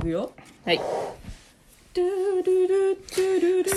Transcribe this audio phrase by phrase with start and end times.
[0.00, 0.32] いくよ
[0.64, 0.80] はい。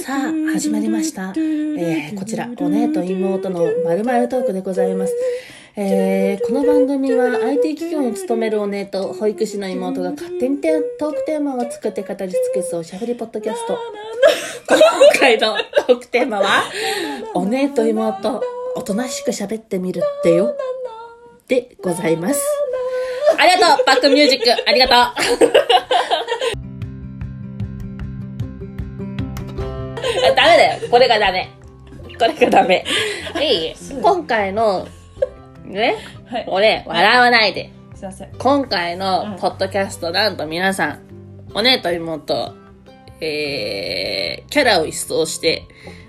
[0.03, 1.33] さあ、始まりました。
[1.35, 5.13] えー、こちら、お姉と妹のまるまるトークでございます。
[5.75, 13.77] えー、この番組は IT 企業に勤めるお姉と保育士の妹が勝手にテトークテーマを作って語り尽くすおしゃべりポッドキャスト。
[14.69, 14.79] 今
[15.19, 16.63] 回のトークテーマは、
[17.33, 18.41] お姉と妹、
[18.75, 20.55] おとなしく喋ってみるってよ。
[21.49, 22.41] でございます。
[23.37, 25.92] ありがとうバックミュージックありがとう
[30.35, 30.89] ダメだよ。
[30.89, 31.49] これがダメ。
[32.19, 32.85] これがダメ。
[33.41, 33.75] いい？
[34.01, 34.87] 今回の、
[35.65, 35.97] ね、
[36.29, 37.71] はい俺、笑わないで。
[37.95, 40.99] すいません今回のポッドキャスト、なんと皆さん、
[41.53, 42.53] お姉と妹、
[43.21, 45.63] えー、キャラを一掃して、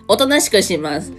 [0.09, 1.13] おとなしくします。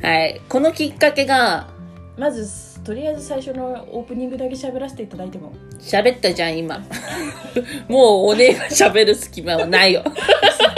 [0.00, 0.40] はい。
[0.48, 1.68] このきっかけが、
[2.16, 2.48] まず
[2.82, 6.78] とりあえず最初のオープニングだけ喋らせていただいても喋ったじゃん、今。
[7.88, 10.02] もうお姉が喋る隙間はないよ。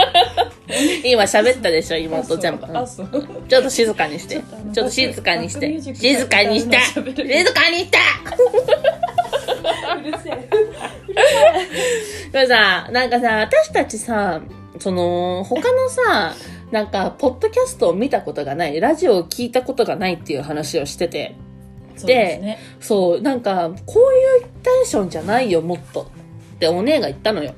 [1.05, 2.67] 今喋ったでしょ、妹全部。
[2.77, 3.09] あそう。
[3.49, 4.37] ちょっと静かにして。
[4.37, 5.81] ちょっと静かにして。
[5.95, 6.79] 静かにして。
[6.83, 7.05] 静
[7.53, 7.99] かにして。
[10.01, 10.49] うるせえ。
[12.33, 14.41] でもさ、なんかさ、私たちさ、
[14.79, 16.35] その、他のさ、
[16.71, 21.37] なんか、ポッドキャストを見たことがない、ラジオを聞いたことがないっていう話をしてて、
[21.97, 26.03] そうでそう、なんか、こういうテンションじゃないよ、もっと。
[26.55, 27.55] ってお姉が言ったのよ。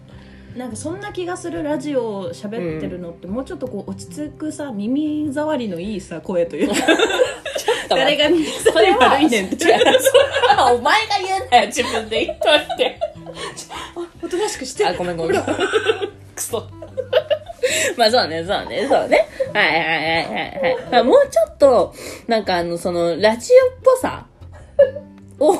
[0.56, 6.74] なんかそんな気がするラジオを喋ってるのって、もうちょっとこう落ち着くさ耳障りのいいさ声というか
[7.90, 9.74] 誰が耳そ障り悪いねんって それ
[10.56, 12.98] はお前が言うんだよ、自分で言っといて。
[14.22, 15.42] おとなしくしてあ、ごめんごめん。
[16.34, 16.66] くそ。
[17.96, 19.28] まあそうね、そうね、そうね。
[19.52, 21.04] はいはいはいはいはい。
[21.04, 21.94] もうちょっと、
[22.26, 24.26] なんかあの、その、ラジオっぽさ
[25.38, 25.54] を、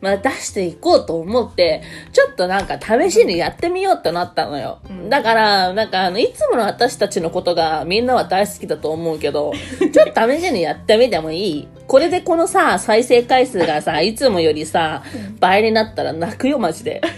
[0.00, 4.78] まあ出していこうと思って、ちょっとなんか試しにやってみようってなったのよ。
[4.88, 9.52] うんだから、なんかあの、いつもの私たちのことがみんなは大好きだと思うけど、
[9.92, 15.02] ちょっと試しにやってみてもいいこれでこのさ、再生回数がさ、いつもよりさ、
[15.40, 17.00] 倍になったら泣くよ、マジで。
[17.00, 17.08] だ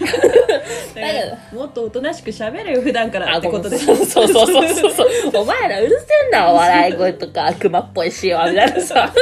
[0.94, 5.08] けどもっとおとなしく喋れよ普段からあ、ってことでそうそうそうそうそう。
[5.42, 9.12] お前らうるせえんだ、笑い声とか、悪魔っぽいしよ、みたいなさ。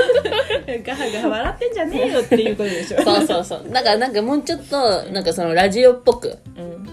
[0.84, 3.64] ガハガハ笑ってんじゃねえよっていうことでしょそうそうそう。
[3.72, 6.86] だからなんかもうちょっと、なんかそのラジオっぽく、うん、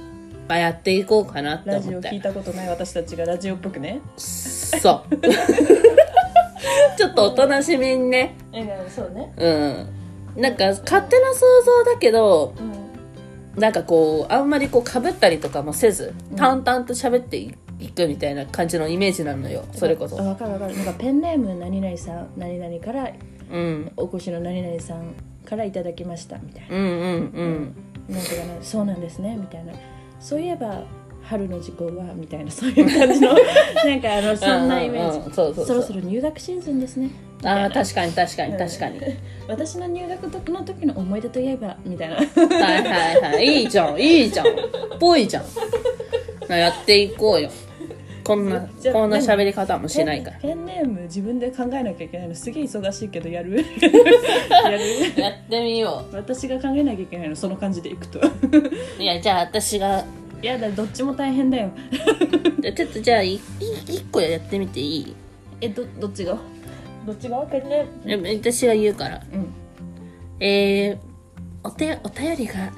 [0.47, 2.07] まあ、やっていこうかなってラジ思って。
[2.07, 5.15] オ聞いたことない私たちがラジオっぽくねそう。
[6.97, 9.33] ちょっとおとなしめにね、えそうね。
[9.37, 10.41] うん。
[10.41, 11.39] なんか勝手な想
[11.85, 12.61] 像だけど、う
[13.57, 13.59] ん。
[13.59, 17.53] なんかこう、あんまりこう被ったりとかもせずうん、淡々と喋ってい
[17.89, 20.19] くみたいな感じのイメージなのよ、それこそ。
[20.19, 20.23] あ。
[20.23, 20.75] 分かる分かる。
[20.75, 23.09] なんかペンネーム何々さん何々から
[23.51, 23.91] うん。
[23.97, 25.13] お越しの何々さん
[25.45, 27.75] からいただきましたみたいうんうんうん。
[28.09, 29.73] ななんとかなそうなんですねみたいな。
[30.19, 30.83] そういえば
[31.27, 33.33] 春の時効はみたいなそういう感じの
[33.85, 35.65] なんかあのそんなイメージ、うんうんうんそうそう。
[35.65, 37.09] そうろそろ入学シーズンですね。
[37.43, 38.99] ああ確かに確かに確かに。
[39.47, 42.15] 私の入学の時の思い出といえばみたいな。
[42.15, 42.27] はい
[42.83, 43.45] はいはい。
[43.45, 44.45] いいじゃんいいじゃん。
[44.99, 45.43] ぽいじゃん。
[46.47, 47.49] なやっていこうよ。
[48.23, 50.39] こんなこんな喋り方もしないから。
[50.39, 52.35] ペンネーム自分で考えなきゃいけないの。
[52.35, 53.57] すげえ忙しいけどやる。
[54.49, 54.79] やる。
[55.21, 58.19] やってみよ私が考えなきゃいけないのその感じでいくと。
[58.19, 60.03] ういやじゃあ私が
[60.41, 61.71] やだどっちも大変だよ。
[62.75, 63.41] ちょっとじゃあいい
[63.87, 65.15] 一個やってみていい？
[65.61, 66.37] えどどっちが？
[67.05, 67.39] どっちが？
[67.47, 67.69] ペン
[68.23, 69.21] ネ私が言うから。
[69.33, 69.47] うん。
[70.39, 70.97] えー、
[71.63, 72.71] お手お便りが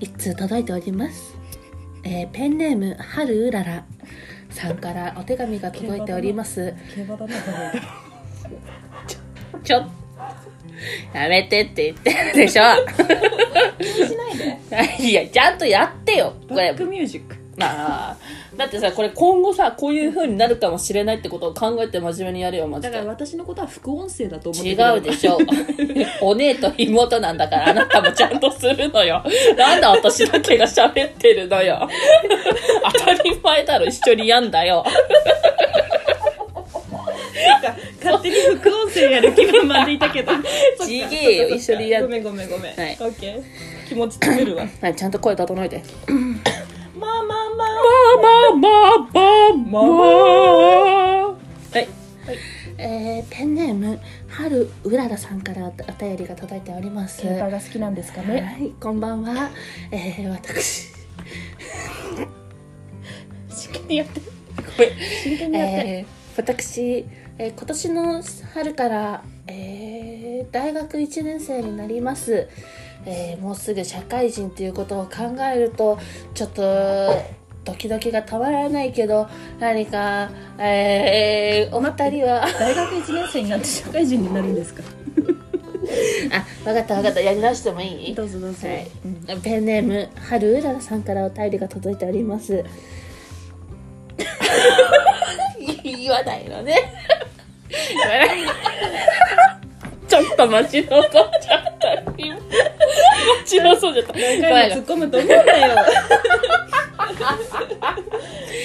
[0.00, 1.34] 一通届いております。
[2.04, 3.84] えー、ペンネーム春うらら
[4.50, 6.74] さんからお手紙が届いております。
[6.94, 7.34] 競馬だな
[9.64, 9.84] ちょ
[11.14, 12.62] やめてって言ってるでしょ。
[13.78, 15.02] 気にしないで。
[15.04, 16.34] いやちゃんとやってよ。
[16.48, 16.72] これ。
[16.72, 17.36] バックミュージック。
[17.58, 25.38] ああだってさこれ今後さこういう風になるかもしれないってことを考えて真面目にやるよマジだでから私のことは副音声だと思って違うでしょ。
[26.20, 29.24] お姉と妹なんだからあなたもちゃんとするのよ。
[29.56, 31.88] なんで私だけが喋ってるのよ。
[32.92, 34.84] 当たり前だろ一緒にやんだよ
[38.06, 40.32] 勝手に副音声やる気分までいたけど。
[40.84, 43.42] ちげえよ一緒にやごめんごめんごめん、はい、オケー。
[43.88, 44.66] 気持ちるわ。
[44.80, 47.76] はいちゃんと声整えてまあまあまあ。
[48.22, 49.82] まあまあまあまあ。
[51.30, 51.36] は
[51.72, 51.86] い、はい、
[52.78, 53.98] えー、ペンネーム
[54.28, 57.24] 春うららさんからお便りが届いております。
[57.24, 58.40] が好きなんですかね。
[58.40, 59.50] はいこんばんは、
[59.90, 60.94] えー、私。
[63.88, 64.20] やって
[64.56, 64.90] ごめん。
[65.22, 66.06] 真剣にやって、えー、
[66.36, 67.04] 私
[67.38, 68.22] えー今年の
[68.54, 72.48] 春から、えー大学1年生になります、
[73.04, 75.98] えーもうすぐ社会人ということを考えると
[76.34, 76.62] ちょっと
[77.64, 79.28] ドキドキがたまらないけど
[79.58, 82.46] 何か、えーお二人は。
[82.58, 84.82] 大学1年生になって社会人になるんですか？
[86.32, 87.20] あ分かった分かった。
[87.20, 88.14] やり直してもいい？
[88.14, 88.86] どうぞどうぞ、はい。
[89.04, 92.64] うんペンネーム春うららさんからお便りが届いております。
[95.82, 96.74] 言わないのね
[100.08, 101.92] ちょっと待ちのそうちゃった。
[102.16, 102.44] 今待
[103.44, 104.12] ちのそうちゃった。
[104.14, 105.76] 何回も突っ込むと思うんだよ。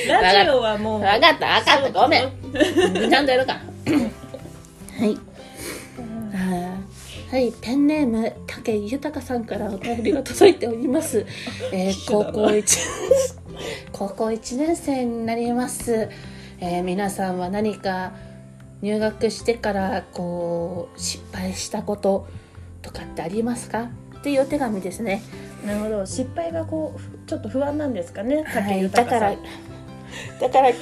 [0.07, 0.99] ラジオはもう。
[1.01, 2.01] 分かった分かった。
[2.01, 2.31] ごめん。
[3.09, 3.53] ちゃんとやるか。
[3.53, 3.61] ら
[4.99, 5.31] はい。
[7.31, 11.25] はいペンネーム武豊さんからお便りが届いております、
[11.71, 12.77] えー高校1
[13.93, 16.09] 高校1年生になります、
[16.59, 18.11] えー皆さんは何か
[18.81, 22.27] 入学してからこう失敗したこと
[22.81, 23.89] とかってありますか？
[24.19, 25.21] っていうお手紙ですね。
[25.65, 26.05] なるほど。
[26.05, 28.43] 失敗がこうちょっと不安なんですかね？
[28.43, 29.35] はい、だから
[30.39, 30.77] だからき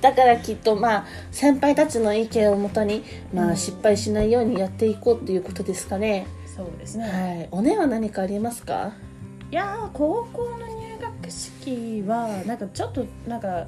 [0.00, 6.26] だからきっとまあ先輩たちの意見をもとに、まあ、失敗しないようにやっていこうっていうことですかね、
[6.56, 7.48] そうですね、はい。
[7.52, 8.92] おねは何かありますか？
[9.50, 13.66] いやー高校の入学式はなんかちょっとなんか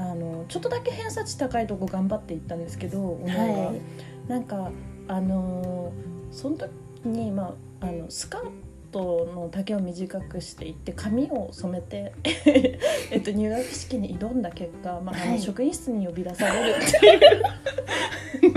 [0.00, 3.66] あのちょっとだけ偏差値高いとこ頑張っていったんですけど、お姉は。
[3.66, 3.80] はい。
[4.28, 4.70] なんか
[5.08, 6.70] あのーその時
[7.04, 8.50] に、まあ、あのスカー
[8.92, 12.12] トの丈を短くしていって髪を染めて、
[13.10, 15.40] えっと、入学式に挑んだ結果、まああのはい。
[15.40, 17.06] 職員室に呼び出されるって
[18.46, 18.54] いう。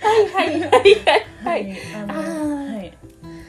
[0.00, 0.60] はいはい。
[1.42, 2.76] はいはいあのあー。
[2.76, 2.92] はい。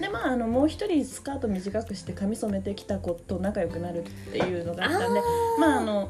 [0.02, 5.22] でまああのもう一人スカート短くして髪染めてきた子と仲良くなるっていうのがあったんで
[5.60, 6.10] まああの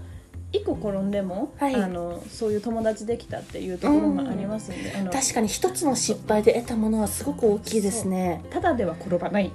[0.52, 1.76] 一個転んでも、はい。
[1.76, 8.44] あのそういう友達できたっていうところもありますんで、あの確かに一つの失敗で得たものはすごく大きいですね。
[8.50, 9.52] ただでは転ばない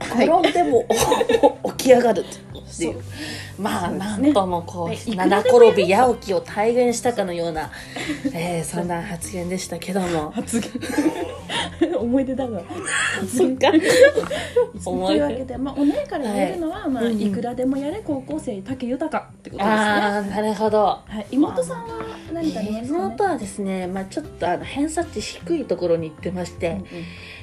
[0.00, 0.84] 転んでも
[1.62, 2.24] お 起き上がるっ
[2.78, 2.96] ていう。
[3.58, 7.70] まあなんともこう、七転び八起きを体現したかのような、
[8.34, 10.30] えーそんな発言でしたけども。
[10.30, 10.70] 発言。
[11.98, 12.60] 思い出だが
[14.84, 15.18] 思い出。
[15.18, 17.12] いうわけで、まあ、お姉から言えるのは、まあうん。
[17.12, 20.78] うんいくらでもやれ高校生武豊ってことですね、ああなるほど。
[20.84, 21.86] はい、妹さんは
[22.32, 23.04] 何かありますかね？
[23.06, 26.84] 妹はですね、まあ、ちょっとあの偏差値低いところに行ってまして、うんうん。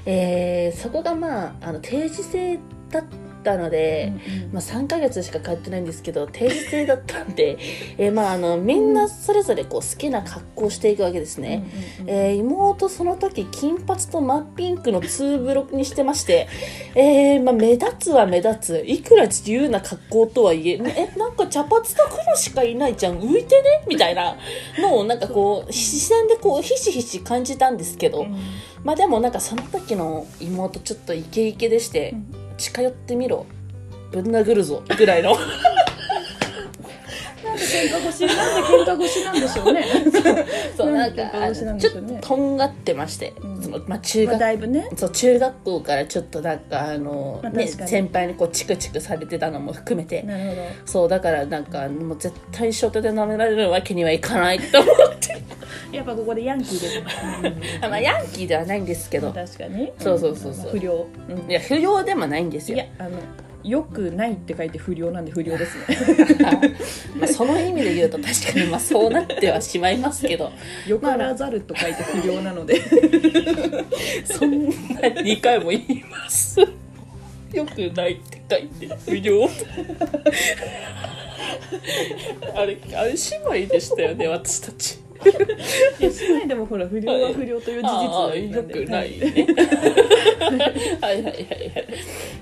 [0.06, 2.43] えーそこがまああの定時制
[2.90, 3.04] だっ
[3.44, 4.14] たので、
[4.54, 7.58] まあ、3ヶ月しか通ってないんですけど定時制だったんで、
[7.98, 11.66] えーまあ、あのみんなそれぞれこう好きな格好をしていくわけですね。
[12.00, 16.48] うんうんうんえー妹その時金髪と真っピンクのツーブロにしてまして、
[16.96, 23.84] えーまあ、目立つは目立ついくら自由な格好とはいええなんか茶髪と黒しかいないじゃん浮いてね？
[23.88, 24.38] みたいな
[24.80, 28.36] のをなんかこう 視線でこうひしひし感じたんですけど、うん
[28.84, 32.26] まあでもなんかその時の妹ちょっとイケイケでして、うん。
[32.58, 33.46] 近寄ってみろ。
[34.12, 34.84] ぶん殴るぞ。
[34.98, 35.36] ぐらいの。
[37.44, 39.86] なんで喧嘩腰なんで喧嘩腰なんでしょうね。
[40.78, 43.62] そううんなんかあのちょっととんがってまして、うん。
[43.62, 44.90] そのまあ、中まあ学だいぶね。
[44.96, 47.90] そう中学校からちょっとなんかあの、ね、まあ確かに。
[47.90, 50.22] 先輩にこうチクチクされてたのも含めて。
[50.24, 50.62] なるほど。
[50.86, 55.42] そうだからなんかもう絶対初手で舐められるわけにはいかないと思って
[55.92, 57.04] やっぱここでヤンキーで
[57.82, 59.32] まあヤンキーではないんですけど。
[59.32, 59.92] 確かに。
[60.00, 60.72] そうそうそうそう。
[60.78, 61.08] 不良。
[61.30, 61.52] うん。
[61.52, 62.78] いや不良でもないんですよ。
[62.78, 63.20] いやあの
[63.64, 66.76] よくないって書いて不良なんで不良ですね。
[67.18, 70.52] まあその意味で言うと確かにまあそうなってはしまいますけど。
[70.88, 72.82] よからざると書いて不良なので。
[74.26, 76.60] そんな2回も言います。
[77.54, 79.50] よくないって書いて不良。
[82.56, 85.00] あれあれ姉妹でしたよね私たち
[86.00, 88.58] いや姉妹でもほら不良は不良という事実なんで。
[88.58, 91.88] よくないはねはいはいはいはい。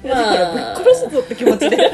[0.03, 1.91] だからぶっ殺すぞって気持ちで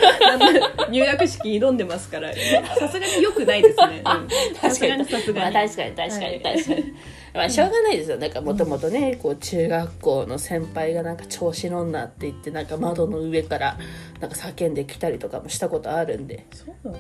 [0.89, 2.31] 入学式挑んでますから。
[2.79, 4.01] さすがによくないですね。
[4.05, 4.55] うん。
[4.55, 5.69] さすがにさすまあ、がに。
[5.69, 6.93] 確かに確かに確かに、
[7.37, 8.17] まあしょうがないですよ。
[8.17, 13.77] なんかもともとねこう中学校の先輩がなんか調子乗んなって言ってなんか窓の上から
[14.19, 16.45] なんか叫んできたりとかもしたことあるんで。
[16.51, 16.99] そうなの？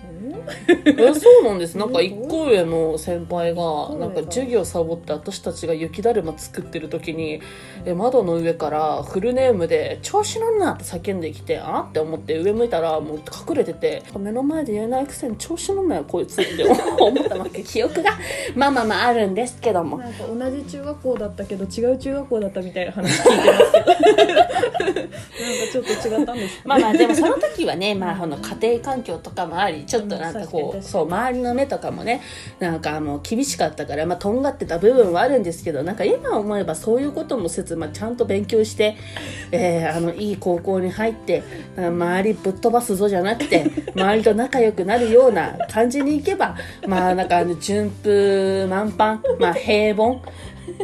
[0.85, 1.77] えそうなんです。
[1.77, 7.41] なんか一個上の先輩がなんか授業サボって私たちが雪だるま作ってる時に
[7.85, 16.63] え窓の上からフルネームで「調子乗んな!」って叫んできてあって思って上向いたらもう隠れてて目の前で言えないくせに調子乗んなよこいつって
[16.99, 17.63] 思ったわけ。
[17.63, 18.11] 記憶が
[18.55, 24.41] まあまあまああるんですけども同じ中学校だったけど違う中学校だったみたいな話聞いてますけどな
[24.91, 25.11] んか
[25.71, 32.21] ちょっと違ったんですかまあまあでもその時はね、 まあ、この家庭環境とかもありりちょっとなんかうんこうそう周りの目とかもね
[32.59, 38.95] なんかもう厳しかったから、まあ、とんがってた部分はあるんですけどなんか今思えばそういうこともせず、まあ、ちゃんと勉強して、
[39.51, 41.43] えーあのいい高校に入って
[41.77, 43.65] 周りぶっ飛ばすぞじゃなくて
[43.95, 46.55] 周りと仲良くなるような感じにいけば
[46.87, 50.06] まあなんかあの順風満帆、まあ、平凡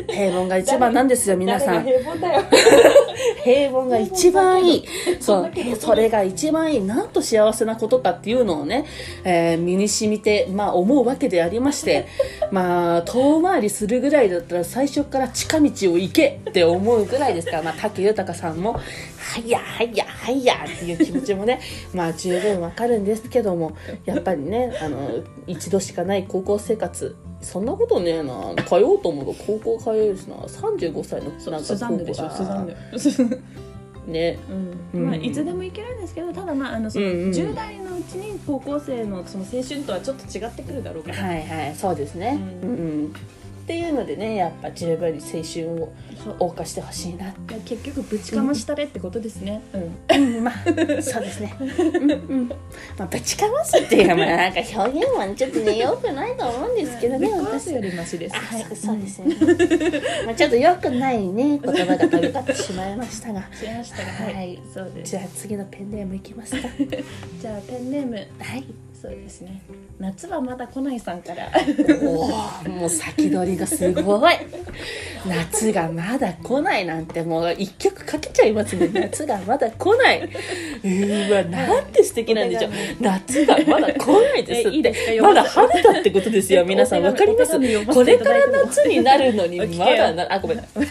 [0.08, 0.48] 平凡？
[0.48, 1.84] が一番なんですよ皆さん。
[1.84, 2.44] 平凡だよ
[3.44, 4.86] 平凡が一番いい。
[5.20, 6.82] そうそれが一番いい。
[6.82, 8.86] なんと幸せなことかっていうのをね、
[9.24, 12.08] えー身に染みて、まあ思うわけでありまして、
[12.51, 18.80] まあ遠回りするぐらいだったら最初から近道を行けって思うぐらいですから、まあ竹豊さんも、は
[19.39, 21.60] いやはいやはいやっていう気持ちもね、
[21.94, 23.74] まあ十分わかるんですけども、
[24.06, 25.10] やっぱりね、あの、
[25.48, 28.33] 一度しかない高校生活、そんなことねえな。
[28.63, 30.35] 通おうと思うと高校通えるしな。
[30.35, 32.29] 35歳のなんかスザンヌでしょ。
[32.29, 32.73] スザンヌ。
[34.12, 34.39] ね。
[34.50, 35.05] うんうん。
[35.07, 37.29] まあいつでも行けるんですけどただまああのそのうんうん。
[37.31, 41.17] 10代のうちに高校生のその青春とはちょっと違ってくるだろうから。
[41.17, 41.75] はいはい。
[41.75, 43.13] そうですね、ううんんうん
[43.63, 45.93] っていうのでねやっぱ十分に青春を
[46.38, 49.62] 謳歌してほしいな、結局ぶちかましたれってことですね。
[50.10, 50.36] うん。
[50.36, 50.53] うん、まあ
[51.01, 51.55] そうですね。
[51.60, 51.63] う
[52.05, 52.12] ん。
[52.12, 52.48] うん。
[52.98, 57.72] まあぶちかますっていうのはまあなんか表現はちょっとねよくないと思うんですけどね私。
[57.72, 58.36] よりマシです。
[58.36, 58.63] あはい。
[58.63, 59.36] そうそうですね、
[60.25, 63.41] まあちょっとよくないね言葉が飛び交ってしまいましたが。
[63.53, 64.34] しましたがはい。
[64.34, 64.60] はい。
[64.74, 65.12] そうです。
[65.12, 66.67] じゃあ次のペンネームいきますか。
[67.39, 68.15] じゃあペンネーム。
[68.39, 68.65] はい
[69.03, 69.62] そうですね。
[70.00, 71.51] 夏はまだ来ないさんから。
[72.03, 74.33] おーもう先取りがすごい。
[75.27, 78.88] 夏がまだ来ないなんてもう一曲かけちゃいますね。
[78.93, 80.22] 夏がまだ来ない。
[80.22, 82.72] うわなんて素敵なんでしょう。
[83.01, 85.03] 夏がまだ来ないですえいいですか？
[85.03, 86.63] って読まだ春だってことですよ。
[86.63, 87.60] 皆さんわかります？
[87.86, 90.81] これから夏になるのにまだなあごめんあ聞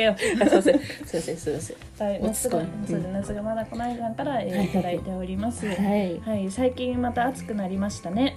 [0.00, 0.16] けよ。
[0.16, 0.80] すいませんすいま
[1.22, 1.76] せんすいません
[2.06, 4.66] はい、夏がそうで夏がまだ来ないから、えーはい。
[4.66, 5.66] いただいております。
[5.66, 8.36] は、はいい最近また暑くなりましたね。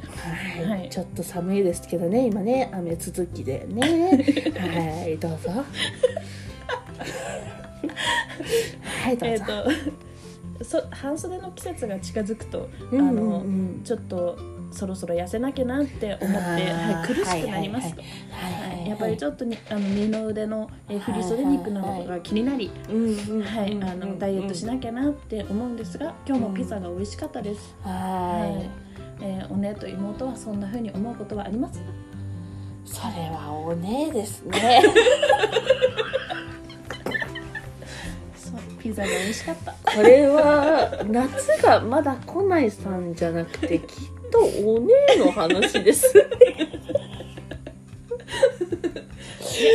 [0.57, 0.89] はい、はい。
[0.89, 3.81] ちょっと寒いですけどね今ね雨続きでね。
[4.57, 5.17] はい。
[5.17, 5.63] どうぞ。
[9.03, 9.45] はいどうえっ、ぞ、
[10.59, 14.37] と、そ半袖の季節が近づくと、うんうんあのうんちょっと
[14.73, 17.85] そろそろ痩せなきゃなって思って、はい、苦しくなります。
[17.85, 27.75] はいはいやっぱりちょっとにあの二の腕の、えー振り袖肉などが気になり、うんうんうんはい、あのダイエットしなきゃなって思うんですが、今日もピザが美味しかったです。
[27.81, 28.69] ははい、
[29.21, 31.81] えーお姉と妹はそんな風に思うことはあります？
[32.85, 34.83] それはお姉ですね。
[38.79, 39.73] ピザが美味しかった。
[39.95, 43.87] これは夏がまだ来ないさんじゃなくてきっ
[44.33, 46.11] とお姉の話です。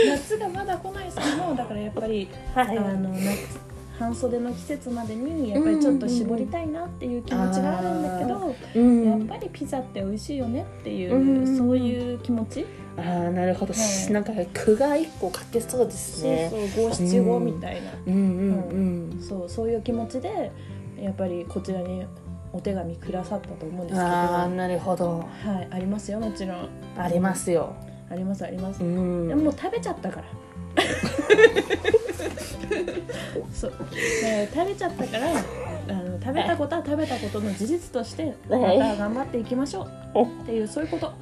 [0.08, 3.60] 夏がまだ来ないさんもだからやっぱり、はあの夏
[3.98, 9.04] 半袖の季節までにやっぱりちょっと絞りたいなっていう気持ちがあるんだけど、うん。
[9.04, 14.12] やっぱりピザって美味しいよねっていう、うんそういう気持ち、ああなるほど、はい。
[14.12, 16.48] なんか句が一個書けそうですね。
[16.50, 18.14] そうそう五七五みたいな、うん。
[18.14, 20.50] うんうん、そうそういう気持ちで
[21.00, 22.04] やっぱりこちらに
[22.52, 25.24] お手紙くださったと思うんですけど、あなるほど。
[25.44, 26.68] い、ありますよもちろん。
[26.96, 27.74] ありますよ。
[28.10, 28.82] ありますあります。
[28.82, 29.28] う、ん。
[29.28, 30.26] でももう食べちゃったから。
[33.52, 33.72] そう、
[34.22, 35.26] ね、食べちゃったから
[35.88, 40.22] あの食べたことは食べたことの事実としてまたはい頑張っていきましょう。
[40.22, 41.12] っていうそういうこと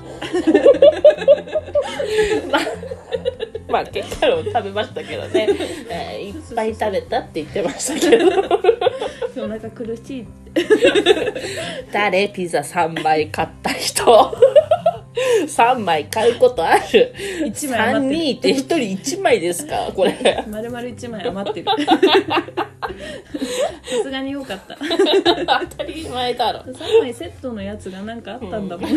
[3.68, 5.48] まあ結果を食べましたけどね、
[5.90, 8.26] えーいっぱい食べたって言ってましたけど。
[9.38, 10.26] お腹苦しい。
[11.92, 14.34] 誰ピザ3枚買った人
[15.46, 17.12] ？3枚買うことある
[17.44, 19.90] ？1枚3余って人いて1人1枚ですか？
[19.94, 20.12] これ。
[20.12, 20.18] る
[20.48, 21.66] 丸々1枚余ってる。
[21.66, 21.76] さ
[24.02, 24.76] すがによかった。
[25.68, 26.60] 当たり前だろ。
[26.60, 28.94] 3枚セットのやつがなんかあったんだもん、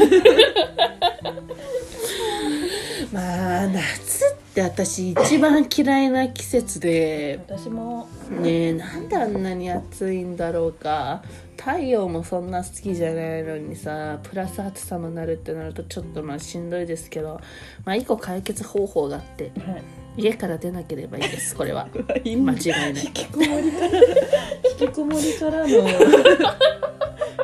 [3.11, 8.07] まあ夏って私一番嫌いな季節で私も。
[8.29, 11.23] ねえなんであんなに暑いんだろうか。
[11.57, 17.41] 太陽もそんな好きじゃないのにさプラス暑さもなるってなるとちょっとまあしんどいですけど
[17.83, 19.83] まあ一個解決方法があってはい。
[20.17, 21.87] 家から出なければいいですこれは。
[22.23, 23.05] 今間違いない。
[23.05, 25.69] 引きこもりから引きこもりからの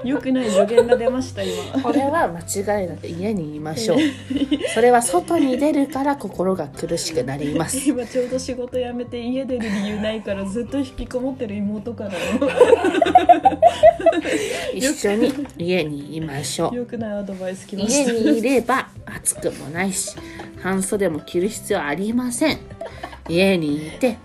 [0.06, 1.82] 良くない助言が出ました今。
[1.82, 3.98] これは間違いなく家にいましょう。
[4.74, 7.78] それは外に出るから心が苦しくなります。
[7.90, 12.12] 今ちょうど仕事辞めて家出る理由ないからずっと引きこもってる妹から。
[12.12, 12.16] の
[14.74, 16.76] 一緒に家にいましょう。
[16.76, 18.12] 良くないアドバイスきました。
[18.12, 20.16] 家にいれば暑くもないし
[20.62, 22.60] 半袖も着る必要ありません。
[23.28, 24.18] 家にいて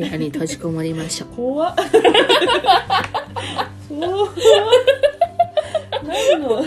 [0.00, 1.28] 部屋に閉じこもりましょう。
[1.36, 1.74] 怖っ。
[3.90, 4.30] おー
[6.02, 6.64] 何の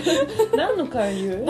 [0.55, 1.35] 何の勧誘？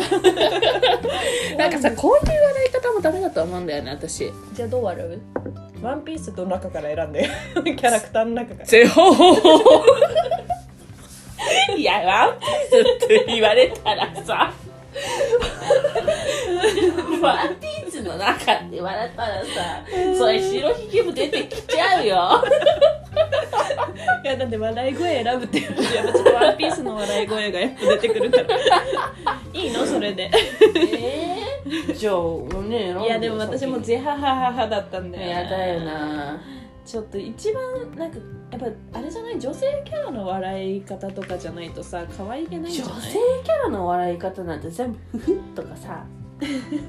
[1.57, 4.31] なんかさこういう笑い方もダメだと思うんだよね私。
[4.53, 5.21] じゃあどう笑う？
[5.81, 7.29] ワンピースの中から選んで。
[7.75, 8.65] キャラクターの中から。
[8.65, 9.11] ゼホ。
[11.77, 12.49] いやワンピー
[13.01, 14.53] スって言われたらさ。
[17.21, 19.83] ワンピースの中って言われたらさ
[20.17, 22.43] それ白ひげも出てきちゃうよ。
[24.23, 28.47] いやだって笑い声選ぶっていうとやっぱちょっとワンピースの笑い声がやっぱ出てくるから。
[29.53, 29.85] いいの？
[29.85, 30.31] それで。
[30.75, 36.41] えー、じゃあねいやでも私もゼハハハハだったんだよやだよな。
[36.85, 37.63] ちょっと一番
[37.95, 38.17] なんか
[38.51, 39.39] やっぱあれじゃない？
[39.39, 43.11] 女性キャラの笑い方とかじゃないとさ可愛げないんじ女ゃない？
[43.11, 46.03] 性キャラの笑い方なんて全部フフッとかさ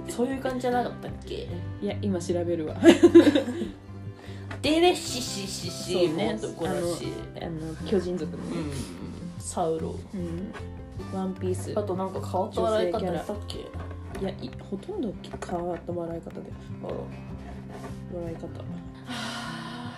[0.09, 1.49] そういう感じじゃなかったっけ？
[1.83, 2.77] いや今調べるわ。
[4.63, 7.09] デレシシシシも男だし。
[7.41, 8.71] あの巨人族のね、うん
[9.39, 9.95] サウロ。
[10.15, 10.53] うん。
[11.13, 11.73] ワンピース。
[11.77, 13.59] あとなんか変わった笑い方したっけ？
[13.59, 16.41] いやいほとんど変わった笑い方で
[16.83, 16.95] あら。
[18.21, 18.49] 笑い方。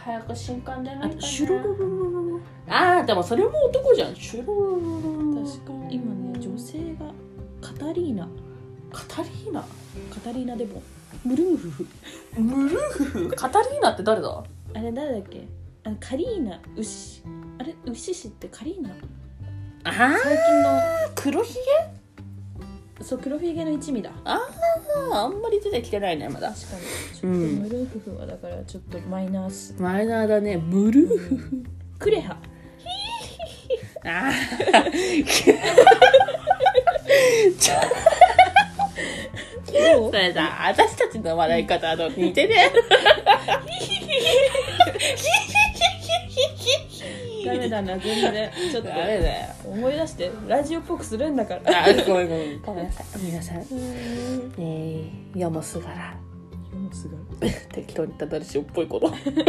[0.05, 4.17] 早く新刊でないかなあとシュルルルルルルあーでもそれも男じゃん。
[4.17, 5.97] シュルルルルル確かに。
[5.97, 7.13] 今ね女性が
[7.61, 8.29] カタリーナ
[8.97, 9.61] カタリーナ？
[9.61, 9.67] カ
[10.25, 10.83] タリーナデボン
[11.29, 11.87] ムルーフフ。
[12.41, 12.81] ムルー
[13.29, 14.43] フカタリーナって誰だ？
[14.75, 15.47] あれ誰だっけ？
[15.85, 16.59] あのカリーナ。
[16.77, 17.23] 牛
[17.59, 17.75] あれ？
[17.85, 18.89] 牛氏ってカリーナ？
[19.85, 20.81] あ最近の。
[21.15, 21.57] 黒ひ
[22.99, 23.05] げ？
[23.05, 24.11] そう黒ひげの一味だ。
[24.25, 24.41] あ
[25.13, 26.49] ああんまり出てきてないねまだ。
[26.49, 26.83] 確かに。
[27.15, 27.35] ちょっとうん。
[27.57, 30.57] ムルーフフはだからちょっとマイナスマイナーだね。
[30.57, 31.63] ムルーフ
[31.99, 32.39] クレハ。
[34.05, 34.33] あ
[34.83, 34.95] どう
[39.67, 39.73] そ
[40.13, 42.73] れさ私たちの笑い方と似てね
[47.45, 48.51] ダメだな全然。
[48.73, 49.55] ちょっとダメだよ。
[49.67, 51.85] 思い出してラジオっぽくするんだから。
[51.85, 52.63] あごめんごめん。
[52.63, 53.07] ごめんなさい。
[53.23, 53.59] 皆さん
[54.59, 56.17] えー、ヤモスガラ
[56.93, 57.17] すご
[57.73, 59.07] 適当にた誰しよっぽいこと。
[59.07, 59.43] い すごい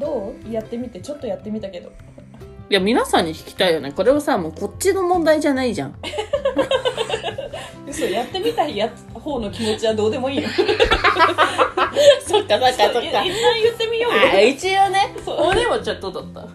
[0.00, 0.52] どう？
[0.52, 1.00] やってみて。
[1.00, 1.92] ちょっとやってみたけど
[2.68, 3.92] いや皆さんに聞きたいよね。
[3.92, 5.94] これはさもうこっちの問題じゃないじゃん。
[7.86, 10.48] 嘘やってみたいやつ方の気持ちはどうでもいいよ。
[12.26, 13.00] そっかそっかそっか。
[13.02, 13.24] 一旦
[13.62, 14.18] 言ってみようよ。
[14.34, 15.14] あ一応ね。
[15.24, 15.36] そう。
[15.48, 16.48] 俺もちょっとだった。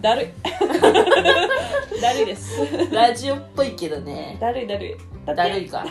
[0.00, 2.00] だるい。
[2.00, 2.60] だるいです。
[2.92, 4.36] ラジオっぽいけどね。
[4.40, 4.90] だるいだるい。
[5.24, 5.84] だってだるいか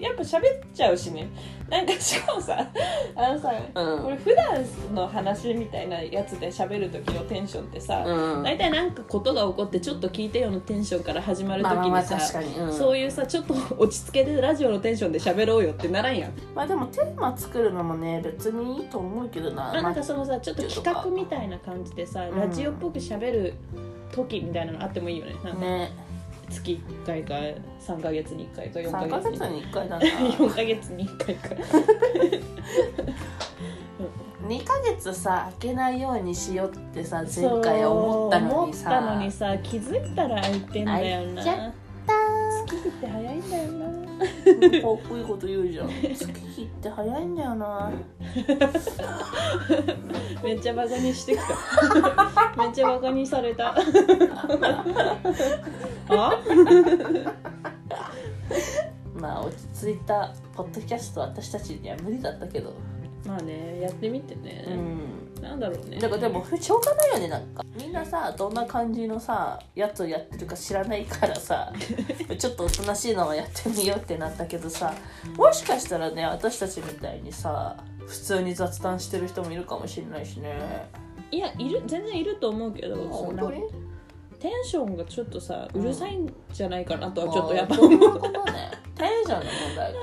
[0.00, 1.28] やっぱ喋っちゃうしね。
[1.68, 2.66] なんかしかもさ
[3.14, 4.02] あのさ、うん。
[4.02, 8.42] これ普段の話みたいなやつで喋る時のテンションってさ、うん。
[8.42, 22.40] 大体なんかことが起こってちょっと聞いてよのテンションから始まる時まあまあまあにさ、確かに、うん、そういうさちょっと落ち着けてラジオのテンションで喋ろうよってならんやん、まあでもテーマ作るのもね別にいいと思うけどな、あなんかそのさちょっと企画みたいな感じでさ、うん。
[22.40, 23.54] ラジオっぽく喋る
[24.12, 25.34] 時みたいなのあってもいいよね。
[25.44, 26.07] なんかね
[26.50, 27.34] 月1回か
[27.80, 29.38] 3ヶ月に1回か4 3ヶ月に。
[29.38, 30.04] ヶ月に1回だな。
[30.06, 31.48] 4ヶ月に1回か。
[34.48, 38.90] 2ヶ月さ開けないようにしようってさ前回思ったのにさ。
[38.90, 41.42] 思ったのにさ気づいたら空いてんだよな。
[41.42, 41.72] 空いちゃっ
[42.68, 43.87] 月日って早いんだよな
[44.18, 44.28] かっ
[45.08, 45.88] こいいこと言うじゃん。
[45.88, 47.90] 月日って早いんだよな。
[50.42, 51.44] めっちゃバカにしてきた。
[52.62, 53.74] めっちゃバカにされた。
[56.08, 56.32] あ？
[59.14, 62.72] まあ落ち着いたポッドキャスト私たちには無理だったけど
[63.28, 65.42] まあねやってみてね、うん。
[65.42, 65.98] なんだろうね。
[65.98, 67.62] だからでもしょうがないよねなんか。
[67.76, 71.72] みんなさどんな感じのさやつをやってるか知らないからさ
[72.38, 74.92] ちょっとおとなしいのをやってみようってなったけどさ
[75.36, 80.58] もしかしたらね私たちみたいにさ普通に雑談してる人もいるかもしれないしね。
[81.30, 83.60] いやいる全然いると思うけどそ本当に？
[83.60, 83.68] の
[84.40, 89.92] テンションがちょっとさうるさいんじゃないかなとはちょっとやっぱあーそういうことねテンションの問題。
[89.92, 89.98] か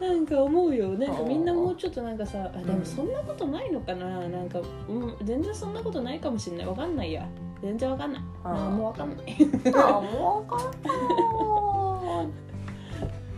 [0.00, 2.78] なんか思うよなんかうんみんなもうちょっとなんかさあでうん。
[2.80, 4.06] もそんなことないのかな。
[4.28, 6.66] なんか、うん、全然そんなことないかもしれない。
[6.66, 7.26] わかんないや。
[7.62, 8.22] 全然わかんない。
[8.44, 8.52] うん。
[8.54, 9.26] なんもわかんない。
[9.74, 12.28] あもう分かんない。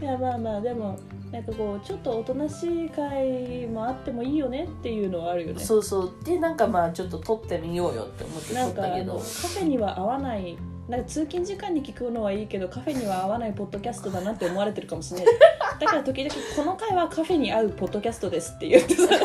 [0.02, 0.98] いやまあまあでも
[1.32, 5.60] なんかこうちょっとおとなしい会もあってもいいよねっていうのはあるよね。
[5.60, 6.10] そうそう。
[6.24, 10.56] でなんかまあちょっと撮ってみようよって思って撮なんかったけどカフェには合わない
[10.88, 15.34] なんか通勤時間に聞くのはいいけどカフェには合わないポッドキャストだなって思われてるかもしれない。
[15.80, 19.08] だから時々この回はカフェに合うポッドキャストですって言ってさ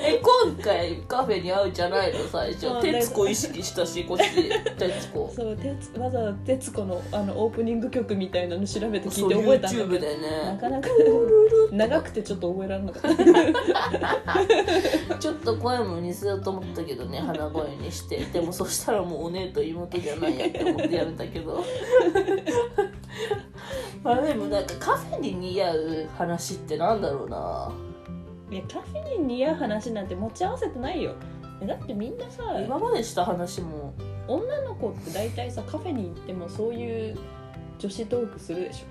[0.00, 2.80] え今回カフェに会うじゃないの最初。
[2.80, 4.24] 徹子意識したしこっち
[4.78, 5.30] 徹子。
[5.34, 9.98] そうてつわざわざ「徹子の」あのオープニング曲みたいなの調べて聞いて覚えたんだけど。
[9.98, 10.16] でね。
[10.44, 10.88] なかなか
[11.72, 13.02] 長くてちょっと覚えられなかっ
[15.08, 15.16] た。
[15.18, 18.18] ちょっと声も似せようと思ったけどね鼻声にして。
[18.32, 21.64] でもそしたらもうお姉と妹じゃないやって思ってやめたけど。
[24.04, 27.72] まあでもなんかカフェに似合う話ってなんだろうな。
[28.50, 31.14] いやカフェに似合う話なんて持ち合わせてないよ。
[31.60, 33.94] えだってみんなさ今までした話も。
[34.28, 37.16] 女の子って大体さカフェに行ってもそういう
[37.78, 38.84] 女子トークするでし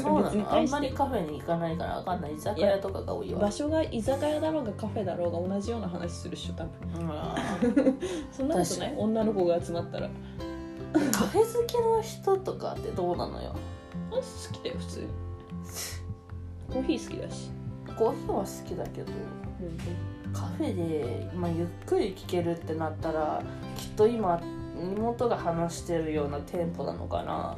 [0.00, 0.54] そうなの？
[0.54, 2.34] あんまりカフェに行かないからわかんない。
[2.34, 3.38] 居酒屋とかが多いわ。
[3.38, 7.00] ょ場所が居酒屋だろうがカフェだろうが同じような話するっしょ多分。
[7.00, 7.98] うん
[8.32, 8.94] そんなことない？
[8.96, 10.08] 女の子が集まったら。
[11.12, 13.54] カフェ好きの人とかってどうなのよ？
[14.10, 14.22] あ好
[14.52, 15.06] きだよ普通に。
[16.72, 17.50] コーヒー好きだし。
[17.98, 19.12] コーヒーは好きだけど。
[20.32, 23.42] カフェで、まあ、ゆっくり聞けるってなったら
[23.78, 24.38] きっと今
[24.78, 27.56] 妹が話してるようなテンポなのかな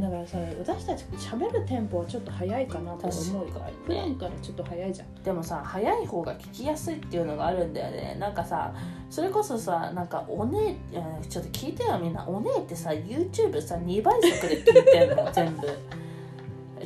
[0.00, 3.96] だからさ私たち喋るテンポはちょっと早いかなとは思う確か普に。
[3.98, 5.14] ね段からちょっと早いじゃん。
[5.22, 8.16] でもさ早い方が聞きやすいっていうのがあるんだよね。
[8.18, 8.74] なんかさ
[9.10, 12.26] それこそさなんかお姉うんちょっと聞いてよみんな。
[12.26, 15.68] お姉ってさ YouTube さ2倍速で聞いてんの 全部。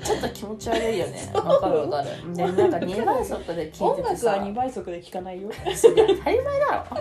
[0.00, 1.30] ちょっと気持ち悪いよね。
[1.34, 2.34] わかるわかる。
[2.34, 4.32] でなんか2倍速で聞い音ててさ。
[4.32, 5.50] 楽は2倍速で聴かないよ。
[5.50, 6.96] 当たり前だろ。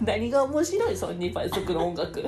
[0.04, 2.20] 何が面白いその2倍速の音楽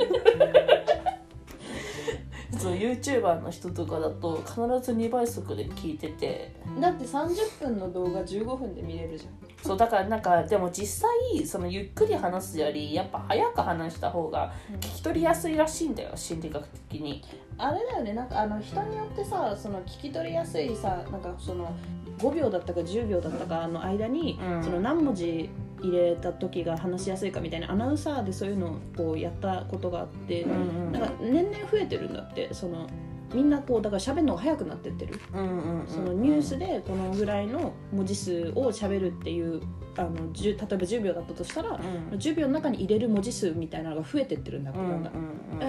[2.62, 6.54] そう YouTuber の人とかだと必ず2倍速で聞いてて。
[6.80, 9.32] だって30分の動画15分で見れるじゃん。
[9.62, 17.22] そうだからなんかでも実際そのゆっくり話すよりやっぱ早く話した方が聞き取りやすいらしいんだよ心理学的に。
[17.58, 18.12] あれだよね。
[18.14, 21.72] なんかあの人によってさその聞き取りやすいさなんかその
[22.18, 24.62] 5秒だったか10秒だったかの間に、うん。
[24.62, 25.48] その何文字
[25.82, 32.88] 入れた時が話しやすいかみたいなアナウンサーでそういうのをこうやったことがあって、うんなんか年々増えてるんだってその
[33.34, 35.86] みんなこうだから喋るのが早くなってってる、うんうんうん。
[35.86, 39.62] そのニュースでこのぐらいの文字数を喋るっていう
[39.96, 42.18] あの10例えば10秒だったとしたら、うん。
[42.18, 45.02] 10秒の中に入れる文字数みたいなのが増えてってるんだけど、うんうん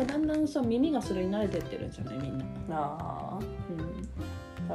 [0.07, 3.45] だんだんさ耳がそれに慣れてってるんじゃないみんな、あー。
[3.71, 4.07] うん、だ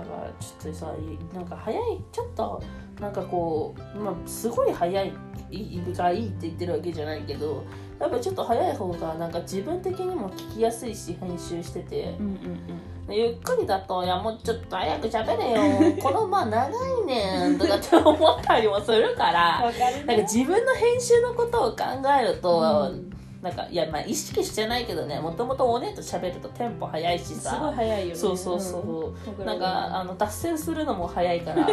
[0.04, 0.94] からちょっとさ
[1.34, 1.82] なんか早い
[2.12, 2.62] ちょっと
[3.00, 5.12] なんかこう、まあ、すごい早い
[5.50, 7.64] がいいって言ってるわけじゃないけど
[7.98, 12.16] やっぱちょっと早い方がなんか自分的にも聞きやすいし編集してて。
[12.18, 12.38] うんうん
[13.10, 15.96] ゆっくりだと「いやもうちょっと早く喋れよ。
[16.02, 21.84] このまあ長いねん」とかって思ったりもするからわかるなんか自分の編集のことを考
[22.20, 28.14] えると、うんなんかいやまあ意識してないけどねもともとお姉と喋るとテンポ早いしすごいさ早いよね。
[28.14, 29.42] そうそうそう、う。
[29.42, 29.46] ん。
[29.46, 31.66] なんかあの脱線するのも早いから。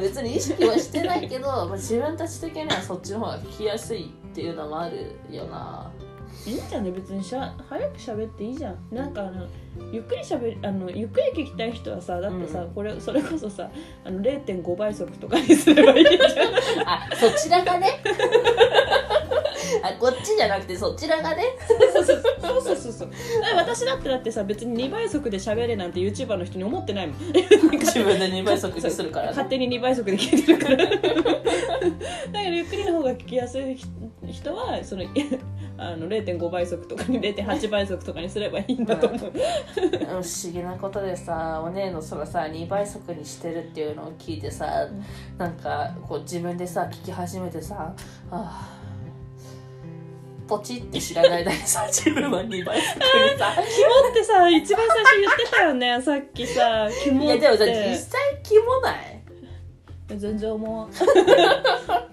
[0.00, 5.90] 別に意識はしてないけど、まあ、自分たち的にはそっちの方が聞きやすいっていうのもあるよな。
[6.46, 6.92] いいんじゃんね？
[6.92, 8.76] 別にしゃ早く喋っていいじゃん。
[8.92, 9.46] なんかあの
[9.90, 13.70] ゆっくり喋るあのゆっくり聞きたい人はさだってさ、うんこれそれこそさ
[14.04, 16.88] あの0.5倍速とかにすればいいじゃん。
[16.88, 18.02] あそちらがね
[19.82, 21.44] あこっちじゃなくてそちらがね。
[21.92, 23.10] そうそうそうそうそうそう。
[23.56, 27.18] 私だってだってさ別に2倍速で喋れなんて YouTuber の人に思ってないもん。
[27.18, 29.30] 自分で2倍速にするからね。
[29.30, 30.76] 勝手に2倍速で聞いてるから。
[30.76, 30.98] だか
[32.32, 33.76] らゆっくりの方が聞きやすい
[34.30, 35.04] 人はその
[35.80, 44.88] あの0.5倍速とかに0.8倍速とかにすればいいんだと思う、 不思議なことでさお姉のそのさ2倍速にしてるっていうのを聞いてさ、
[45.38, 47.94] なんかこう自分でさ聞き始めてさ
[48.30, 48.77] あー
[50.48, 53.52] ポチって知らない間にさ 自分は2倍速にさ。
[53.56, 57.26] 肝ってさ一番最初言ってたよね さっきさ肝って。
[57.26, 59.18] いやでもさ実際キモない？
[60.16, 60.88] 全然思う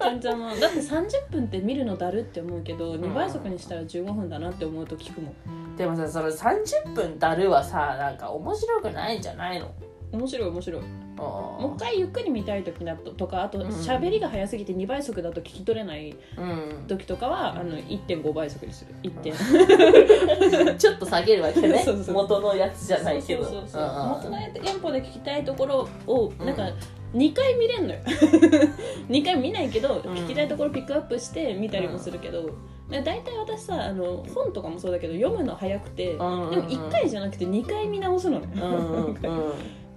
[0.02, 5.76] 全然思うだって30分って見るのだるって思うけど2倍速にしたら15分だなって思うと聞くもん。
[5.76, 9.70] でもさその30分だるはさなんか面白くないんじゃないの？
[10.12, 10.82] 面白い面白い。
[11.16, 13.68] ももう一回ゆっくり見たい時だととかあとうん。
[13.68, 16.84] 喋りが早すぎて2倍速だと聞き取れないうん。
[16.86, 18.94] 時とかはあの1.5倍速にする。
[19.02, 19.34] 1点。
[20.78, 21.78] ちょっと下げるわけね。
[21.84, 23.44] そうそう元のやつじゃないけど。
[23.44, 23.84] そうそうそうう。
[23.84, 26.46] んうん元のやつテンポで聞きたいところをうん。
[26.46, 26.70] なんか
[27.14, 28.00] 2回見れんのよ。
[29.08, 30.00] 2回見ないけど、ん。
[30.00, 32.50] 聞きたいところピックアップして見たりもするけど、
[32.90, 36.50] だ大体私さあの本とかもそうだけど読むの早くて、うんうんうん。
[36.50, 39.14] でも1回じゃなくて2回見直すのね、うんうん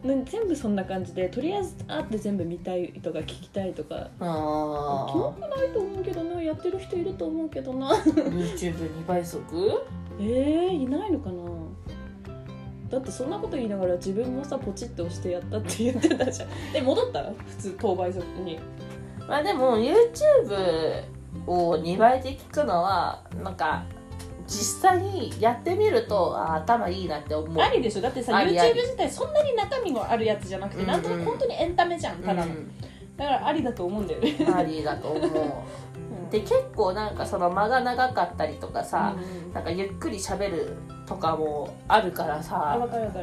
[0.04, 4.10] 全部そんな感じでとりあえずあって全部見たいとか聞きたいとか。
[4.20, 7.94] あキモくないと思うけどなやってる人いると思うけどな。
[7.96, 9.42] YouTube2 倍速？
[10.20, 11.44] えー、いないのかな。
[12.90, 16.50] だってそんなこと言いながら自分もさポチッと押してやったって言ってたじゃん。
[16.74, 17.24] え戻った？
[17.24, 18.58] 普通当倍速に。
[19.28, 21.04] まあでも YouTube
[21.46, 23.84] を2倍で聞くのはなんか
[24.50, 27.62] 実際にやってみるとあ頭いいなって思う。
[27.62, 28.02] ありでしょ？
[28.02, 28.72] だってさありあり。
[28.72, 32.72] YouTube 自体そんなに中身があるやつじゃなくて、なんとなく本当にエンタメじゃんただの、うん。
[33.16, 34.36] だからありだと思うんだよね。
[34.54, 35.32] ありだと思う。
[36.32, 39.54] で結構なんかその間が長かったりとかさ、うん。
[39.54, 40.76] なんかゆっくり喋る
[41.10, 42.78] とかもあるからあさ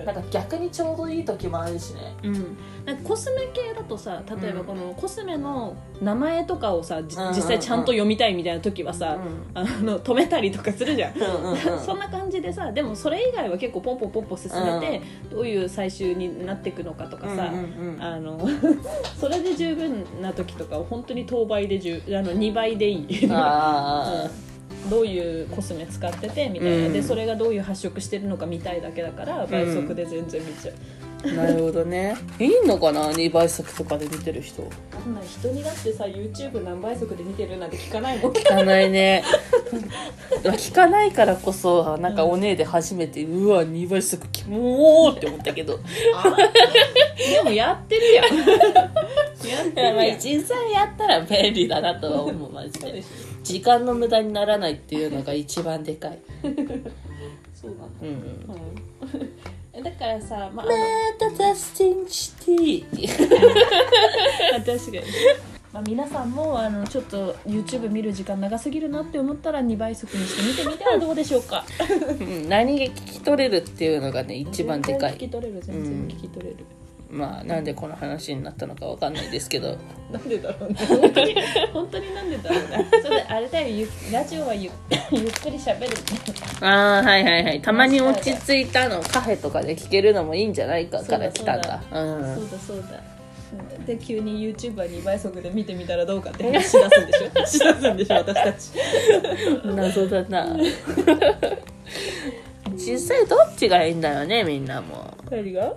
[0.05, 2.17] なんか逆にちょうどいい時もあるしね。
[2.25, 4.67] うん、なんかコスメ系だとさ例えばうん。
[4.67, 7.37] このコスメの名前とかをさ、じうんうんうん。
[7.37, 9.19] 実際ちゃんと読みたいみたいな時はさ、
[9.55, 11.17] あの止めたりとかするじゃん。
[11.17, 18.03] うんうんうん そんな感じでさでもそれ以外は結構ポンポンポンポン進めて、どういう最終になっていくのかとかさ、うんうんうん。
[18.03, 18.41] あの
[19.17, 23.29] それで十分な時とかは本当に当倍で十あの2倍でいい。
[23.31, 24.46] あ うん
[24.87, 26.93] どういうコスメ使っててみたいな、うん。
[26.93, 30.97] でそれがどういう発色してるのか見たいだけだから倍速で全然見ちゃう、あ
[31.35, 32.17] なるほどね。
[32.39, 34.69] いいのかな？2倍速とかで見てる人。
[34.93, 38.33] あんな人にだってさ YouTube 何倍速で見てるなんて聞かないもん。
[38.33, 39.25] 聞かないね。
[40.43, 45.79] 聞かないからこそなんかお姉で初めて、うわ2倍速キモーって思ったけど。
[47.35, 48.25] でもやってるやん。
[49.47, 53.03] やっていやまあ実際やったら便利だなとは思うマジで
[53.47, 56.17] 時間の無駄にならないっていうのが一番でかい、ょ
[57.55, 57.87] そうだ。
[58.03, 59.31] うん、うん。
[59.73, 65.01] え だからさまああマタタスティンシティ確かに。
[65.73, 71.65] まあ、皆さんもあのちょっと YouTube 見る時間長すぎるなって思ったら2倍速にして見てみてはどうでしょうか。
[72.19, 72.49] うん。
[72.49, 75.15] 何が聞き取れるっていうのがね一番でかい。
[75.15, 75.61] 聞き取れる？
[75.63, 76.57] 全然聞き取れる、
[77.09, 79.77] まあなんでこの話になったのかわかんないですけど。
[80.11, 80.77] なんでだろうね。
[80.89, 81.35] 本当に
[81.73, 82.87] 本当になんでだろうね。
[83.03, 83.69] それであれだよ。
[83.69, 84.71] ゆラジオはゆ
[85.13, 85.97] ゆっくりしゃべる
[86.61, 87.63] ああはいはいはい。
[87.63, 93.01] たまに落ち着いたのカフェとかで聞けるのもいいんじゃないかから来たんだうそうんだそうだ。
[93.79, 93.87] うん。
[93.87, 97.31] で急に YouTube は2倍速で見てみたらどうかって話し出すんでしょ？
[97.47, 98.71] し出すんでしょ私たち。
[99.65, 100.57] 謎だな。
[102.75, 105.17] 実際どっちがいいんだよねみんなも。
[105.31, 105.73] 何が？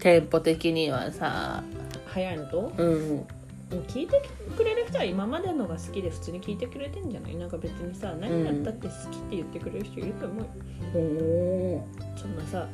[0.00, 1.62] テンポ的にはさ。
[2.06, 2.72] 早いのと？
[2.76, 3.26] うん。
[3.86, 4.20] 聞いて
[4.56, 7.36] くれる人は今までのが好きで普通に聞いてくれてんじゃない？
[7.36, 10.50] なんか別にさ何やったって好きって言ってくれる人いると思うよ。
[10.94, 11.86] お
[12.18, 12.66] そんなさ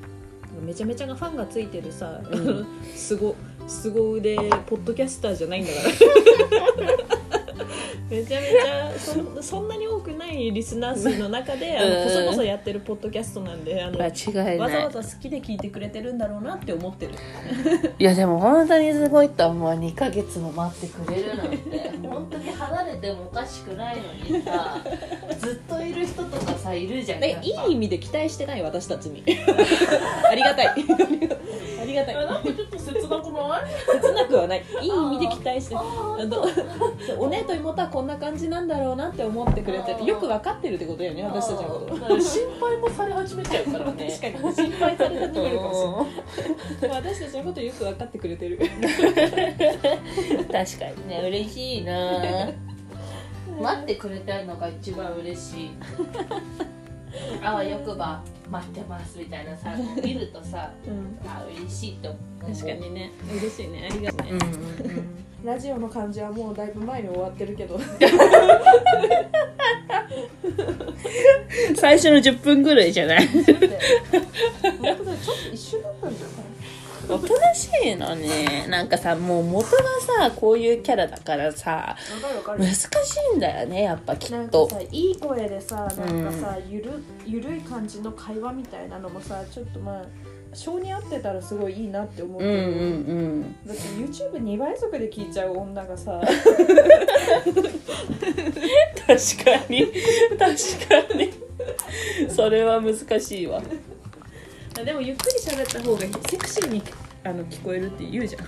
[0.65, 2.67] めちゃめちゃがファンがついてるさ、うん。
[2.95, 3.37] すご
[3.69, 4.37] すご腕
[4.67, 7.46] ポッドキャスターじゃないんだから
[8.11, 12.05] めちゃめちゃそんそんなに多くないリスナー数の中であのうん。
[12.05, 17.13] こそこそやってるポッドキャストなんであの間違いわざわざ好きで聞いてくれてるんだろうなって思ってる。
[17.99, 19.73] いやでも本当にすごいと思う。
[19.73, 21.91] 2ヶ月も待ってくれるなんて。
[22.07, 24.79] 本当に離れてもおかしくないのにさ
[25.39, 27.21] ずっといる人とかさいるじゃん。
[27.21, 28.63] でいい意味で期待してない？
[28.63, 29.23] 私たちに。
[30.31, 30.67] ありがたい。
[30.69, 30.75] あ
[31.85, 32.15] りがたい。
[32.15, 33.65] なんかちょっと切なくない？
[34.01, 34.65] 切なくはない。
[34.83, 35.77] いい意味で期待して
[37.19, 40.01] お姉と妹はこんな感じなんだろうなって思ってくれてあー。
[40.01, 42.21] るよく分かってるってことだよね私たちのこと。
[42.21, 44.09] 心配もされ始めちゃうからね。
[44.21, 47.03] 確かに心配され始めるかもしれない。
[47.03, 48.59] 私たちのことよく分かってくれてる。
[48.59, 48.79] 確
[50.79, 52.49] かにね嬉しいな。
[53.61, 55.71] 待ってくれてるのが一番嬉しい。
[57.43, 61.19] あわよくば待ってますみたいなさ見るとさうん。
[61.29, 62.53] あ嬉しいって思う。
[62.53, 63.11] 確かにね。
[63.41, 63.89] 嬉しいね。
[63.91, 64.37] ありがとうね、う
[65.01, 67.79] んラジオの感じはもうだいぶ前に終わってるけど。
[71.77, 73.29] 最初の10分ぐらいじゃない？
[77.57, 78.67] しいのね。
[78.69, 79.83] なんかさもう元が
[80.29, 81.97] さこういうキャラだからさ
[82.47, 82.87] 難し
[83.35, 84.69] いんだよねやっぱきっと。
[84.69, 90.05] さいい声でさなんかさ、ゆるゆるい感じの会話みたいなのもさちょっとまあ
[90.53, 92.65] 性に合ってたらすごいいいなって思うけど、うんうんう
[93.45, 93.57] ん。
[93.67, 96.21] だって YouTube2 倍速で聞いちゃう女がさ。
[99.07, 99.87] 確かに。
[100.39, 100.55] 確
[101.09, 101.33] かに。
[102.31, 103.63] それは難しいわ。
[104.85, 106.83] でもゆっくり喋った方がセクシーに
[107.27, 108.43] あの聞こえるって言うじゃん。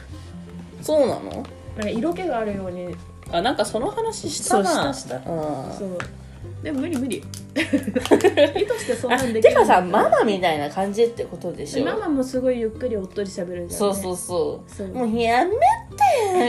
[0.82, 1.44] そうなの？
[1.76, 2.94] なんか色気があるように。
[3.30, 4.70] あなんかその話したな。
[4.70, 5.30] そうしたした。
[5.30, 5.72] うん。
[5.78, 5.98] そう。
[6.62, 7.22] でも無理無理
[8.58, 11.84] 意図してそんなんできるてかさママみたいな感じってことでしょ？
[11.84, 14.74] ママもすごいゆっくりおっとり喋るじゃん、ね、そうそうそう。
[14.74, 14.88] そう。
[14.88, 15.56] もうやめて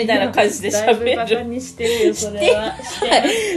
[0.01, 2.75] みたいな感じでだいぶバカにしてるよそれは。
[2.83, 2.99] し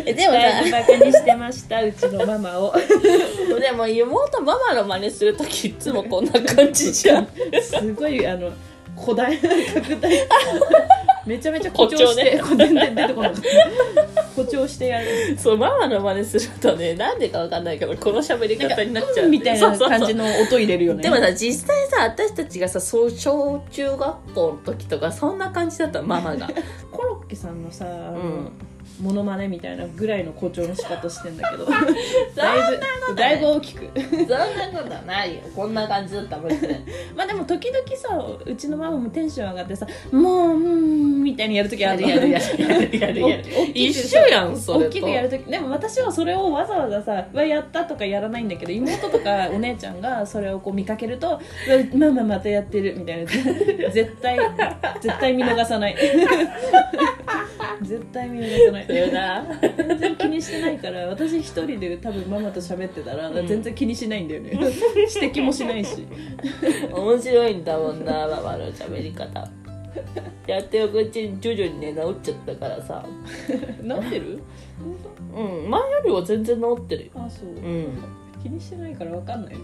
[0.04, 0.40] てでもさ。
[0.70, 2.74] バカにしてましたうちのママを。
[3.60, 7.28] でも妹ママの真似するときいつもこんな感じじゃん。
[7.62, 8.50] すごいあの
[9.00, 10.12] 古代拡大
[11.26, 13.42] めちゃめちゃ誇張して全然出てこなかっ
[14.14, 14.22] た。
[14.22, 15.36] 誇張してやる。
[15.38, 19.28] そうママの真似するとねなんでかわかんないけどこの喋り方になっちゃう。
[19.28, 21.02] みたいな感じの音入れるよね。
[21.02, 26.48] でもさ実際さ私たちがさそう小中学校の時とかそんな感じだったママが。
[26.90, 28.52] コロッケさんのさうん
[29.00, 31.66] モノマネみたいなぐらいの誇張の仕方してんだけど。
[32.36, 32.76] だい
[33.08, 33.90] ぶだいぶ大きく。
[33.94, 34.36] そんな
[34.72, 35.40] ことはないよ。
[35.54, 36.80] こんな感じだったマジで。
[37.16, 44.86] まあでも時々さうちのママもテンション上がってさ「もううん」みみたいにやるときあるやるやるやるやる一緒やんそれと。
[44.86, 51.40] 大きくやるときでも私はそれをわざわざさ「わやった」とかやらないんだけど妹とかお姉ちゃんがそれをこう見かけると
[51.94, 53.30] 「うわママまたやってる」みたいな。
[53.90, 54.38] 絶対
[55.00, 55.96] 絶対見逃さない。
[57.82, 63.46] 絶対見逃さないそれな 全然気にしてないから私一人で多分ママと喋ってたらん。
[63.46, 64.50] 全然気にしないんだよね、
[65.22, 66.06] 指摘もしないし。
[66.92, 69.48] 面白いんだもんなママの喋り方。
[70.46, 73.04] やっておくうちに徐々にね治っちゃったからさ。
[73.82, 74.40] なってる？
[75.34, 77.10] うん前よりは全然治ってるよ。
[77.14, 77.88] あそう、うん。
[78.42, 79.60] 気にしてないから分かんないな。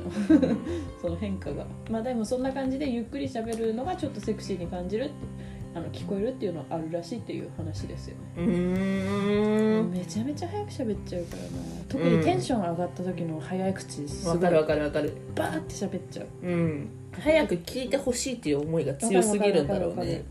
[1.02, 1.66] その変化が。
[1.90, 5.12] まあでもそんな感じでゆっくり喋るのがちょっとセクシーに感じるって
[5.79, 8.23] あの聞こえるっていうのはあるらしいっていう話ですよね。
[8.37, 9.91] うーん。
[9.93, 11.49] めちゃめちゃ早く喋っちゃうからな。
[11.88, 15.12] 特にテンション上がった時の早口すごいわかるわかるわかる。
[15.37, 16.27] バーって喋っちゃう。
[16.43, 16.88] うん。
[17.12, 20.25] 早く聞いてほしいっていう思いが強すぎるんだろうね。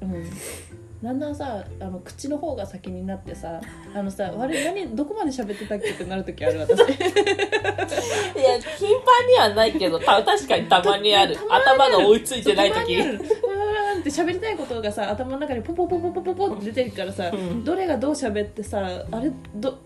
[1.01, 1.19] だん。
[1.19, 3.61] だんさあの口の方が先になってさ
[3.95, 6.79] あのさあれ何どこまで喋ってたっけってなる時ある私。
[6.83, 6.97] いや
[8.77, 11.37] 頻繁にはないけどた確かにたまにある。
[11.49, 12.97] 頭が追いついてない時
[14.09, 17.63] って喋りたいことがさ頭の中にポポポポポポポって出てるからさ、うん。
[17.63, 18.79] どれがどう喋ってさ
[19.11, 19.77] あれど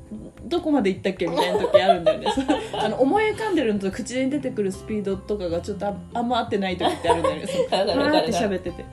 [0.43, 1.27] どこまで行ったっけ？
[1.27, 2.27] みたいな時あるんだよね。
[2.73, 7.47] あの思い浮かんでるのと口に出てくるスピードとかがちょっとああんま合ってない時ってあるんだよね。
[7.47, 8.85] そうわかるわかるわーって喋ってて。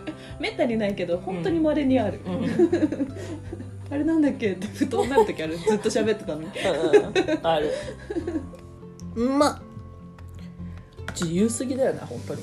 [0.40, 3.08] めったにないけど本当に稀にある、うん。
[3.90, 4.52] あれなんだっけ？
[4.52, 5.56] ってふとなる時ある。
[5.56, 6.46] ずっと喋ってたのに。
[6.46, 6.52] うん
[7.46, 7.70] ある。
[9.16, 9.62] まあ
[11.20, 12.42] 自由すぎだよな本当に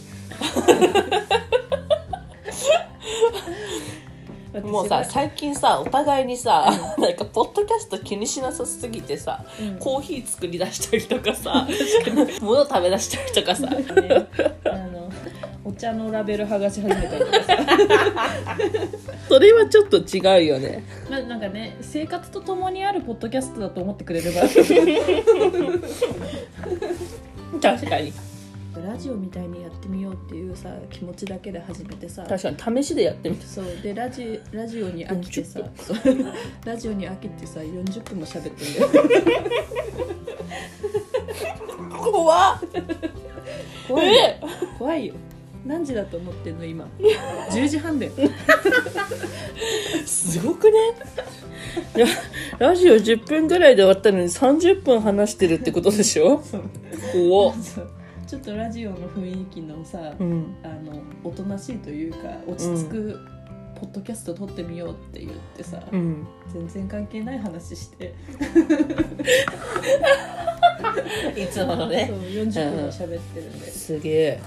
[4.63, 9.78] もうさ最近さお互いにさ、なんかポッドキャスト気にしなさすぎてさ、うん。
[9.80, 11.68] コーヒー作り出したりとかさ
[12.41, 13.68] 物食べ出したりとかさ。
[13.68, 14.28] ね。
[14.65, 15.10] あの
[15.63, 17.58] お茶のラベル剥がし始めたりとかさ。
[19.28, 20.84] それはちょっと違うよね。
[21.10, 24.41] まあなんかね生活とともにあるポッドキャストだと思ってくれれば
[27.62, 28.13] 確かに
[28.82, 32.26] ラジオみたいにやってみようっていうさ気持ちだけで始めてさ。
[32.28, 33.66] 確かに試しでやってみたそう。
[33.82, 35.60] でラジラジオに飽きてさ。
[35.76, 35.98] そう
[36.66, 38.90] ラジオに飽きてさ40分も喋ってんだよ。
[42.02, 42.60] 怖っ。
[43.88, 44.14] 怖いよ。
[44.14, 44.40] え？
[44.78, 45.14] 怖いよ。
[45.66, 46.88] 何時だと思ってんの今
[47.52, 48.12] ？10時半だよ。
[50.06, 50.78] すごくね？
[51.96, 52.08] いや
[52.60, 56.42] ラジオ10分ぐらいで終わったのに30分話してるってことでしょ？
[57.12, 57.56] 怖っ
[58.36, 60.58] ちょっとラジオの雰囲気のさ、うん。
[60.62, 63.17] あのおとなしいというか落ち着く、
[63.80, 66.28] ポッドキャスト撮ってみようって言ってさ、うん。
[66.52, 68.13] 全然関係ない話して。
[71.38, 74.41] いつものそうね40分も喋ってるんで、すげえ。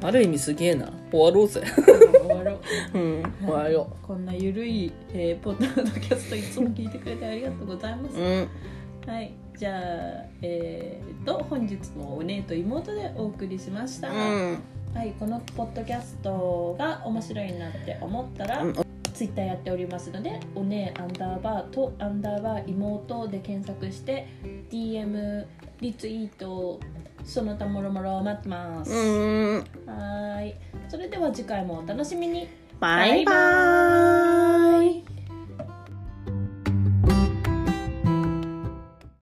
[0.00, 0.88] ある意味すげえな。
[1.10, 1.64] 終わろうぜ。
[2.22, 2.58] 終わろう。
[2.94, 8.48] うん終わろこんなゆるい、えーポッドキャストいつも聞いてくれてありがとうございます、ううん。
[9.04, 14.62] はいじゃあえー、と本日もお姉と妹でお送りしました、うん
[14.94, 18.74] はい、このポッドキャストが面白いなって思ったら、うん
[19.18, 24.28] ツイッターやっておりますので、おねアンダーバーとアンダーバー妹で検索して、
[24.70, 25.44] DM、
[25.80, 26.78] リツイート、
[27.24, 28.92] その他もろもろ待ってます。
[28.92, 30.54] うんはーい。
[30.88, 32.46] それでは次回もお楽しみに。
[32.78, 35.04] バイバーイ